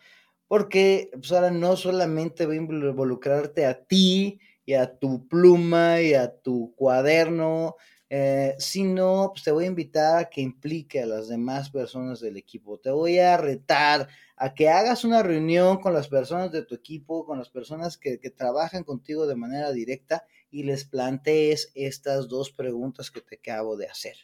porque 0.48 1.10
pues 1.14 1.32
ahora 1.32 1.52
no 1.52 1.78
solamente 1.78 2.46
voy 2.46 2.58
a 2.58 2.62
involucrarte 2.62 3.66
a 3.66 3.84
ti 3.86 4.40
y 4.66 4.74
a 4.74 4.98
tu 4.98 5.28
pluma 5.28 6.02
y 6.02 6.14
a 6.16 6.36
tu 6.36 6.74
cuaderno, 6.76 7.76
eh, 8.10 8.56
sino 8.58 9.32
pues 9.34 9.44
te 9.44 9.52
voy 9.52 9.66
a 9.66 9.68
invitar 9.68 10.20
a 10.20 10.30
que 10.30 10.42
implique 10.42 11.02
a 11.02 11.06
las 11.06 11.28
demás 11.28 11.70
personas 11.70 12.20
del 12.20 12.38
equipo. 12.38 12.80
Te 12.80 12.90
voy 12.90 13.20
a 13.20 13.38
retar 13.38 14.08
a 14.38 14.54
que 14.54 14.70
hagas 14.70 15.04
una 15.04 15.24
reunión 15.24 15.82
con 15.82 15.94
las 15.94 16.08
personas 16.08 16.52
de 16.52 16.64
tu 16.64 16.76
equipo, 16.76 17.26
con 17.26 17.38
las 17.38 17.50
personas 17.50 17.98
que, 17.98 18.18
trabajan 18.30 18.84
contigo 18.84 19.28
de 19.28 19.36
manera 19.36 19.72
directa 19.72 20.26
y 20.50 20.64
les 20.64 20.86
plantees 20.86 21.72
estas 21.76 22.28
dos 22.28 22.52
preguntas 22.52 23.12
que 23.12 23.22
te 23.22 23.36
acabo 23.36 23.76
de 23.76 23.88
hacer. 23.88 24.16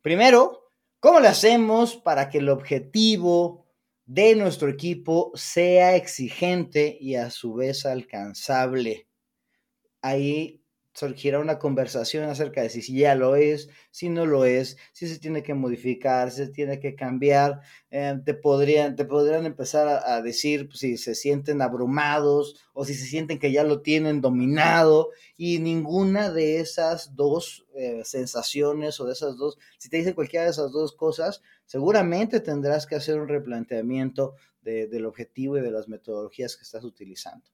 Primero, 0.00 0.70
¿cómo 1.00 1.20
le 1.20 1.28
hacemos 1.28 1.96
para 1.96 2.30
que 2.30 2.38
el 2.38 2.48
objetivo 2.48 3.68
de 4.08 4.34
nuestro 4.34 4.70
equipo 4.70 5.32
sea 5.34 5.94
exigente 5.94 6.96
y 6.98 7.16
a 7.16 7.28
su 7.28 7.52
vez 7.52 7.84
alcanzable. 7.84 9.06
Ahí 10.00 10.64
surgirá 10.98 11.38
una 11.38 11.58
conversación 11.58 12.24
acerca 12.24 12.62
de 12.62 12.70
si, 12.70 12.82
ya 12.96 13.14
lo 13.14 13.36
es, 13.36 13.68
si 13.90 14.08
no 14.08 14.26
lo 14.26 14.44
es, 14.44 14.76
si 14.92 15.06
se 15.06 15.20
tiene 15.20 15.44
que 15.44 15.54
modificar, 15.54 16.32
si 16.32 16.44
se 16.44 16.48
tiene 16.48 16.80
que 16.80 16.96
cambiar. 16.96 17.60
Eh, 17.90 18.18
te, 18.24 18.34
podrían, 18.34 18.96
te 18.96 19.04
podrían 19.04 19.46
empezar 19.46 20.02
a, 20.04 20.20
decir 20.22 20.66
pues, 20.66 20.80
si 20.80 20.98
se 20.98 21.14
sienten 21.14 21.62
abrumados 21.62 22.56
o 22.72 22.84
si 22.84 22.94
se 22.94 23.06
sienten 23.06 23.38
que 23.38 23.52
ya 23.52 23.62
lo 23.62 23.80
tienen 23.80 24.20
dominado 24.20 25.10
y 25.36 25.60
ninguna 25.60 26.30
de 26.32 26.58
esas 26.58 27.14
dos 27.14 27.66
eh, 27.76 28.02
sensaciones 28.04 28.98
o 28.98 29.06
de 29.06 29.12
esas 29.12 29.36
dos, 29.36 29.56
si 29.78 29.88
te 29.88 29.98
dicen 29.98 30.14
cualquiera 30.14 30.46
de 30.46 30.50
esas 30.50 30.72
dos 30.72 30.96
cosas, 30.96 31.42
seguramente 31.64 32.40
tendrás 32.40 32.86
que 32.86 32.96
hacer 32.96 33.20
un 33.20 33.28
replanteamiento 33.28 34.34
del 34.60 35.06
objetivo 35.06 35.56
y 35.56 35.62
de 35.62 35.70
las 35.70 35.88
metodologías 35.88 36.54
que 36.54 36.64
estás 36.64 36.84
utilizando. 36.84 37.46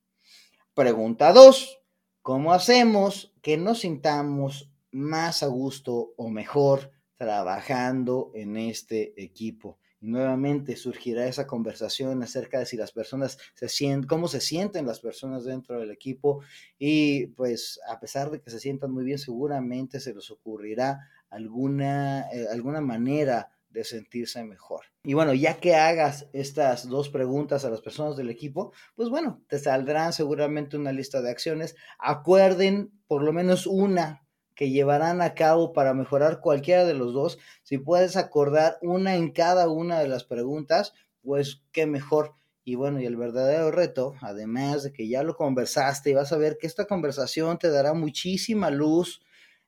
Pregunta 0.73 1.31
2. 1.31 1.84
¿Cómo 2.25 2.53
hacemos 2.53 3.31
que 3.43 3.55
nos 3.55 3.81
sintamos 3.81 4.71
más 4.89 5.43
a 5.43 5.45
gusto 5.45 6.15
o 6.17 6.31
mejor 6.31 6.91
trabajando 7.17 8.31
en 8.33 8.57
este 8.57 9.13
equipo? 9.23 9.77
Y 10.01 10.07
nuevamente 10.07 10.75
surgirá 10.75 11.27
esa 11.27 11.45
conversación 11.45 12.23
acerca 12.23 12.57
de 12.57 12.65
si 12.65 12.77
las 12.77 12.91
personas 12.93 13.37
se 13.53 13.69
sienten, 13.69 14.07
cómo 14.07 14.27
se 14.27 14.41
sienten 14.41 14.87
las 14.87 15.01
personas 15.01 15.43
dentro 15.43 15.79
del 15.79 15.91
equipo 15.91 16.41
y 16.79 17.27
pues 17.27 17.79
a 17.87 17.99
pesar 17.99 18.31
de 18.31 18.41
que 18.41 18.49
se 18.49 18.59
sientan 18.59 18.89
muy 18.89 19.03
bien, 19.03 19.19
seguramente 19.19 19.99
se 19.99 20.15
les 20.15 20.31
ocurrirá 20.31 21.07
alguna, 21.29 22.21
eh, 22.31 22.47
alguna 22.51 22.81
manera 22.81 23.51
de 23.75 23.83
sentirse 23.83 24.43
mejor. 24.43 24.85
Y 25.03 25.13
bueno, 25.13 25.33
ya 25.33 25.57
que 25.57 25.75
hagas 25.75 26.27
estas 26.33 26.87
dos 26.87 27.09
preguntas 27.09 27.65
a 27.65 27.69
las 27.69 27.81
personas 27.81 28.15
del 28.15 28.29
equipo, 28.29 28.71
pues 28.95 29.09
bueno, 29.09 29.43
te 29.47 29.59
saldrán 29.59 30.13
seguramente 30.13 30.77
una 30.77 30.93
lista 30.93 31.21
de 31.21 31.29
acciones. 31.29 31.75
Acuerden 31.99 32.91
por 33.07 33.21
lo 33.21 33.33
menos 33.33 33.67
una 33.67 34.25
que 34.55 34.69
llevarán 34.71 35.21
a 35.21 35.35
cabo 35.35 35.73
para 35.73 35.93
mejorar 35.93 36.39
cualquiera 36.39 36.85
de 36.85 36.93
los 36.93 37.13
dos. 37.13 37.37
Si 37.63 37.77
puedes 37.77 38.15
acordar 38.15 38.77
una 38.81 39.15
en 39.15 39.31
cada 39.31 39.67
una 39.67 39.99
de 39.99 40.07
las 40.07 40.23
preguntas, 40.23 40.93
pues 41.21 41.61
qué 41.73 41.85
mejor. 41.85 42.35
Y 42.63 42.75
bueno, 42.75 43.01
y 43.01 43.05
el 43.05 43.17
verdadero 43.17 43.71
reto, 43.71 44.15
además 44.21 44.83
de 44.83 44.93
que 44.93 45.07
ya 45.09 45.21
lo 45.21 45.35
conversaste 45.35 46.11
y 46.11 46.13
vas 46.13 46.31
a 46.31 46.37
ver 46.37 46.57
que 46.57 46.65
esta 46.65 46.85
conversación 46.85 47.59
te 47.59 47.69
dará 47.69 47.93
muchísima 47.93 48.71
luz 48.71 49.21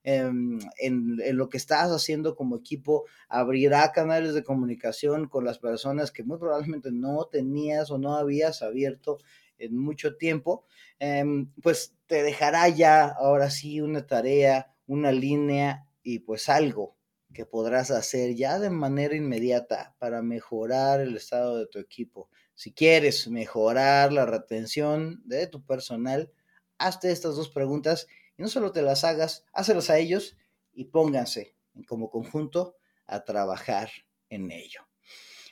Em, 0.09 0.57
en, 0.77 1.17
lo 1.35 1.49
que 1.49 1.57
estás 1.57 1.91
haciendo 1.91 2.33
como 2.33 2.55
equipo, 2.55 3.03
abrirá 3.27 3.91
canales 3.91 4.33
de 4.33 4.41
comunicación 4.41 5.27
con 5.27 5.43
las 5.43 5.59
personas 5.59 6.13
que 6.13 6.23
muy 6.23 6.37
probablemente 6.37 6.93
no 6.93 7.25
tenías 7.25 7.91
o 7.91 7.97
no 7.97 8.15
habías 8.15 8.61
abierto 8.61 9.17
en 9.57 9.77
mucho 9.77 10.15
tiempo, 10.15 10.63
em, 10.99 11.51
pues 11.61 11.97
te 12.05 12.23
dejará 12.23 12.69
ya 12.69 13.07
ahora 13.07 13.49
sí 13.49 13.81
una 13.81 14.07
tarea, 14.07 14.73
una 14.85 15.11
línea 15.11 15.85
y 16.03 16.19
pues 16.19 16.47
algo 16.47 16.95
que 17.33 17.45
podrás 17.45 17.91
hacer 17.91 18.33
ya 18.33 18.59
de 18.59 18.69
manera 18.69 19.13
inmediata 19.13 19.93
para 19.99 20.21
mejorar 20.21 21.01
el 21.01 21.17
estado 21.17 21.57
de 21.57 21.67
tu 21.67 21.79
equipo. 21.79 22.29
Si 22.55 22.71
quieres 22.71 23.27
mejorar 23.27 24.13
la 24.13 24.25
retención 24.25 25.21
de 25.25 25.47
tu 25.47 25.65
personal, 25.65 26.31
hazte 26.77 27.11
estas 27.11 27.35
dos 27.35 27.49
preguntas 27.49 28.07
y 28.37 28.41
no 28.41 28.47
solo 28.47 28.71
te 28.71 28.81
las 28.81 29.03
hagas, 29.03 29.45
hácelos 29.53 29.89
a 29.89 29.97
ellos 29.97 30.37
y 30.73 30.85
pónganse 30.85 31.55
como 31.87 32.09
conjunto 32.09 32.77
a 33.05 33.23
trabajar 33.23 33.89
en 34.29 34.51
ello. 34.51 34.87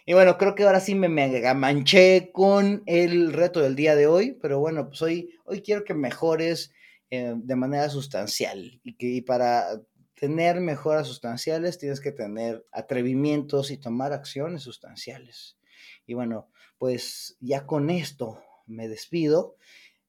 Y 0.05 0.13
bueno, 0.13 0.37
creo 0.37 0.53
que 0.53 0.63
ahora 0.63 0.79
sí 0.79 0.93
me, 0.93 1.09
me 1.09 1.53
manché 1.55 2.31
con 2.31 2.83
el 2.85 3.33
reto 3.33 3.61
del 3.61 3.75
día 3.75 3.95
de 3.95 4.05
hoy, 4.05 4.37
pero 4.39 4.59
bueno, 4.59 4.87
pues 4.87 5.01
hoy, 5.01 5.33
quiero 5.63 5.83
que 5.83 5.95
mejores 5.95 6.71
eh, 7.09 7.33
de 7.35 7.55
manera 7.55 7.89
sustancial 7.89 8.79
y 8.83 8.97
que 8.97 9.23
para 9.25 9.81
tener 10.13 10.59
mejoras 10.59 11.07
sustanciales 11.07 11.79
tienes 11.79 11.99
que 11.99 12.11
tener 12.11 12.65
atrevimientos 12.71 13.71
y 13.71 13.77
tomar 13.77 14.13
acciones 14.13 14.61
sustanciales. 14.61 15.57
Y 16.05 16.13
bueno, 16.13 16.49
pues 16.77 17.35
ya 17.39 17.65
con 17.65 17.89
esto 17.89 18.43
me 18.67 18.87
despido 18.87 19.55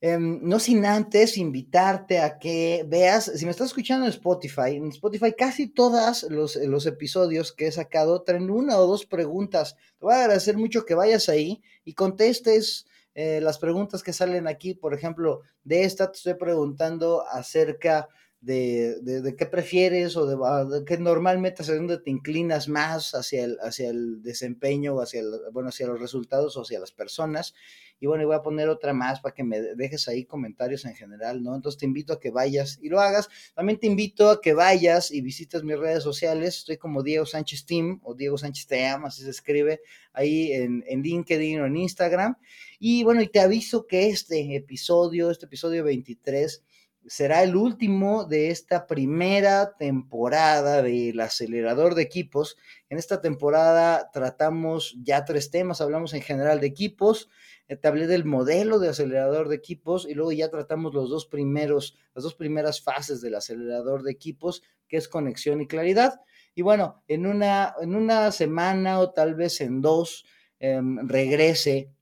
Em, 0.02 0.40
no 0.42 0.58
sin 0.60 0.84
antes 0.84 1.38
invitarte 1.38 2.18
a 2.20 2.38
que 2.38 2.84
veas, 2.86 3.32
si 3.34 3.46
me 3.46 3.50
estás 3.50 3.68
escuchando 3.68 4.04
en 4.04 4.12
Spotify, 4.12 4.76
en 4.76 4.88
Spotify 4.88 5.32
casi 5.32 5.68
todos 5.68 6.24
los, 6.24 6.56
los, 6.56 6.84
episodios 6.84 7.50
que 7.52 7.68
he 7.68 7.72
sacado 7.72 8.22
traen 8.22 8.50
una 8.50 8.78
o 8.78 8.86
dos 8.86 9.06
preguntas. 9.06 9.74
Te 9.98 10.04
voy 10.04 10.14
a 10.14 10.20
agradecer 10.20 10.58
mucho 10.58 10.84
que 10.84 10.94
vayas 10.94 11.30
ahí 11.30 11.62
y 11.84 11.94
contestes 11.94 12.86
eh, 13.14 13.40
las 13.40 13.58
preguntas 13.58 14.02
que 14.02 14.12
salen 14.12 14.46
aquí. 14.46 14.74
Por 14.74 14.92
ejemplo, 14.92 15.40
de 15.64 15.84
esta 15.84 16.12
te 16.12 16.18
estoy 16.18 16.34
preguntando 16.34 17.26
acerca 17.26 18.08
de, 18.40 19.00
de, 19.00 19.34
qué 19.34 19.46
prefieres 19.46 20.16
o 20.16 20.26
de, 20.26 20.84
qué 20.84 20.98
normalmente 20.98 21.62
hacia 21.62 21.74
dónde 21.74 21.98
te 21.98 22.10
inclinas 22.10 22.68
más 22.68 23.14
hacia 23.14 23.44
el, 23.44 23.58
hacia 23.60 23.88
el 23.88 24.22
desempeño, 24.22 25.00
hacia, 25.00 25.22
bueno, 25.52 25.70
hacia 25.70 25.86
los 25.86 26.00
resultados 26.00 26.56
o 26.56 26.62
hacia 26.62 26.78
las 26.78 26.92
personas. 26.92 27.54
Y 27.98 28.06
bueno, 28.06 28.22
y 28.22 28.26
voy 28.26 28.36
a 28.36 28.42
poner 28.42 28.68
otra 28.68 28.92
más 28.92 29.20
para 29.20 29.34
que 29.34 29.42
me 29.42 29.60
dejes 29.60 30.06
ahí 30.06 30.26
comentarios 30.26 30.84
en 30.84 30.94
general, 30.94 31.42
¿no? 31.42 31.54
Entonces 31.54 31.78
te 31.78 31.86
invito 31.86 32.12
a 32.12 32.20
que 32.20 32.30
vayas 32.30 32.78
y 32.82 32.90
lo 32.90 33.00
hagas. 33.00 33.28
También 33.54 33.80
te 33.80 33.86
invito 33.86 34.28
a 34.28 34.40
que 34.40 34.52
vayas 34.52 35.10
y 35.10 35.22
visites 35.22 35.64
mis 35.64 35.78
redes 35.78 36.02
sociales. 36.02 36.58
Estoy 36.58 36.76
como 36.76 37.02
Diego 37.02 37.24
Sánchez 37.24 37.64
Team 37.64 38.00
o 38.02 38.14
Diego 38.14 38.36
Sánchez 38.36 38.66
Team, 38.66 39.06
así 39.06 39.22
se 39.22 39.30
escribe 39.30 39.80
ahí 40.12 40.52
en, 40.52 40.84
en 40.86 41.02
LinkedIn 41.02 41.60
o 41.60 41.66
en 41.66 41.76
Instagram. 41.76 42.36
Y 42.78 43.02
bueno, 43.02 43.22
y 43.22 43.28
te 43.28 43.40
aviso 43.40 43.86
que 43.86 44.08
este 44.08 44.54
episodio, 44.54 45.30
este 45.30 45.46
episodio 45.46 45.82
23, 45.82 46.62
será 47.08 47.42
el 47.42 47.56
último 47.56 48.24
de 48.24 48.50
esta 48.50 48.86
primera 48.86 49.76
temporada 49.76 50.82
del 50.82 51.20
acelerador 51.20 51.94
de 51.94 52.02
equipos. 52.02 52.56
En 52.88 52.98
esta 52.98 53.20
temporada 53.20 54.10
tratamos 54.12 54.96
ya 55.02 55.24
tres 55.24 55.50
temas, 55.50 55.80
hablamos 55.80 56.14
en 56.14 56.22
general 56.22 56.60
de 56.60 56.66
equipos, 56.66 57.28
eh, 57.68 57.76
te 57.76 57.88
hablé 57.88 58.06
del 58.06 58.24
modelo 58.24 58.78
de 58.78 58.88
acelerador 58.88 59.48
de 59.48 59.56
equipos 59.56 60.06
y 60.08 60.14
luego 60.14 60.32
ya 60.32 60.50
tratamos 60.50 60.94
los 60.94 61.10
dos 61.10 61.26
primeros, 61.26 61.96
las 62.14 62.24
dos 62.24 62.34
primeras 62.34 62.82
fases 62.82 63.20
del 63.20 63.34
acelerador 63.34 64.02
de 64.02 64.12
equipos, 64.12 64.62
que 64.88 64.96
es 64.96 65.08
conexión 65.08 65.60
y 65.60 65.66
claridad. 65.66 66.20
Y 66.54 66.62
bueno, 66.62 67.02
en 67.08 67.26
una, 67.26 67.74
en 67.80 67.94
una 67.94 68.32
semana 68.32 68.98
o 68.98 69.12
tal 69.12 69.34
vez 69.34 69.60
en 69.60 69.80
dos, 69.80 70.24
em, 70.58 71.06
regrese 71.06 71.92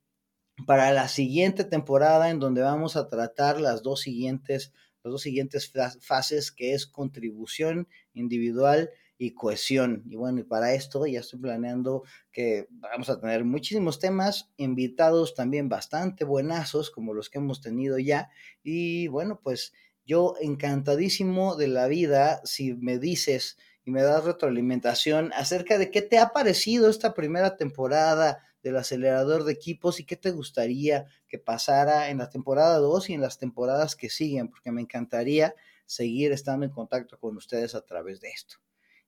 para 0.67 0.93
la 0.93 1.09
siguiente 1.09 1.65
temporada 1.65 2.31
en 2.31 2.39
donde 2.39 2.63
vamos 2.63 2.97
a 2.97 3.09
tratar 3.09 3.61
las 3.61 3.83
dos 3.83 4.01
siguientes 4.01 4.73
las 5.05 5.13
dos 5.13 5.23
siguientes 5.23 5.71
fases, 6.01 6.51
que 6.51 6.73
es 6.73 6.87
contribución 6.87 7.89
individual 8.15 8.91
y 9.19 9.35
cohesión. 9.35 10.03
Y 10.09 10.17
bueno, 10.17 10.41
y 10.41 10.45
para 10.45 10.75
esto 10.75 11.07
ya 11.07 11.21
estoy 11.21 11.41
planeando 11.41 12.03
que 12.33 12.67
vamos 12.71 13.11
a 13.11 13.21
tener 13.21 13.45
muchísimos 13.45 13.99
temas, 13.99 14.51
invitados 14.57 15.35
también 15.35 15.69
bastante 15.69 16.25
buenazos, 16.25 16.91
como 16.91 17.15
los 17.15 17.29
que 17.29 17.39
hemos 17.39 17.61
tenido 17.61 17.99
ya. 17.99 18.31
Y 18.63 19.09
bueno, 19.09 19.41
pues 19.43 19.73
yo 20.07 20.35
encantadísimo 20.41 21.57
de 21.57 21.69
la 21.69 21.87
vida 21.87 22.41
si 22.45 22.75
me 22.75 22.99
dices 22.99 23.57
y 23.85 23.91
me 23.91 24.03
das 24.03 24.25
retroalimentación 24.25 25.33
acerca 25.35 25.79
de 25.79 25.91
qué 25.91 26.03
te 26.03 26.19
ha 26.19 26.31
parecido 26.31 26.89
esta 26.89 27.15
primera 27.15 27.57
temporada 27.57 28.43
del 28.63 28.77
acelerador 28.79 29.45
de 29.45 29.53
equipos 29.53 30.01
y 30.01 30.05
qué 30.05 30.17
te 30.17 30.31
gustaría 30.31 31.07
que 31.29 31.39
pasara 31.39 32.09
en 32.09 32.19
la 32.19 32.31
temporada 32.31 32.79
2 32.79 33.11
y 33.11 33.15
en 33.15 33.21
las 33.21 33.39
temporadas 33.39 33.95
que 33.95 34.09
siguen, 34.09 34.49
porque 34.49 34.73
me 34.73 34.81
encantaría 34.81 35.55
seguir 35.85 36.33
estando 36.33 36.65
en 36.65 36.73
contacto 36.73 37.19
con 37.19 37.37
ustedes 37.37 37.75
a 37.75 37.83
través 37.83 38.21
de 38.21 38.31
esto. 38.31 38.57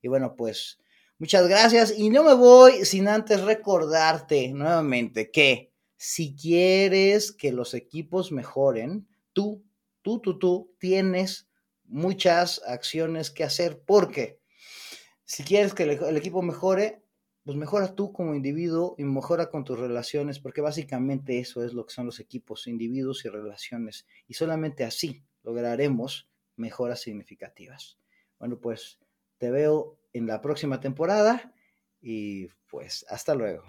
Y 0.02 0.08
bueno, 0.08 0.36
pues 0.36 0.78
muchas 1.18 1.48
gracias. 1.48 1.98
Y 1.98 2.10
no 2.10 2.22
me 2.22 2.34
voy 2.34 2.84
sin 2.84 3.08
antes 3.08 3.40
recordarte 3.40 4.52
nuevamente 4.52 5.30
que 5.30 5.72
si 5.96 6.36
quieres 6.36 7.32
que 7.32 7.50
los 7.50 7.72
equipos 7.72 8.30
mejoren, 8.30 9.08
tú, 9.32 9.64
tú, 10.02 10.20
tú, 10.20 10.38
tú 10.38 10.74
tienes 10.78 11.48
muchas 11.84 12.60
acciones 12.66 13.30
que 13.30 13.44
hacer. 13.44 13.80
Porque 13.86 14.38
si 15.26 15.42
quieres 15.42 15.74
que 15.74 15.82
el, 15.82 16.16
equipo 16.16 16.40
mejore, 16.40 17.02
pues 17.44 17.56
mejora 17.58 17.94
tú 17.94 18.12
como 18.12 18.34
individuo 18.34 18.94
y 18.96 19.04
mejora 19.04 19.50
con 19.50 19.64
tus 19.64 19.78
relaciones, 19.78 20.38
porque 20.38 20.60
básicamente 20.60 21.38
eso 21.40 21.64
es 21.64 21.74
lo 21.74 21.84
que 21.84 21.92
son 21.92 22.06
los 22.06 22.20
equipos, 22.20 22.68
individuos 22.68 23.24
y 23.24 23.28
relaciones. 23.28 24.06
Y 24.28 24.34
solamente 24.34 24.84
así 24.84 25.24
lograremos 25.42 26.28
mejoras 26.54 27.00
significativas. 27.00 27.98
Bueno, 28.38 28.58
pues 28.58 29.00
te 29.38 29.50
veo 29.50 29.98
en 30.12 30.28
la 30.28 30.40
próxima 30.40 30.80
temporada 30.80 31.52
y 32.00 32.46
pues 32.70 33.04
hasta 33.08 33.34
luego. 33.34 33.64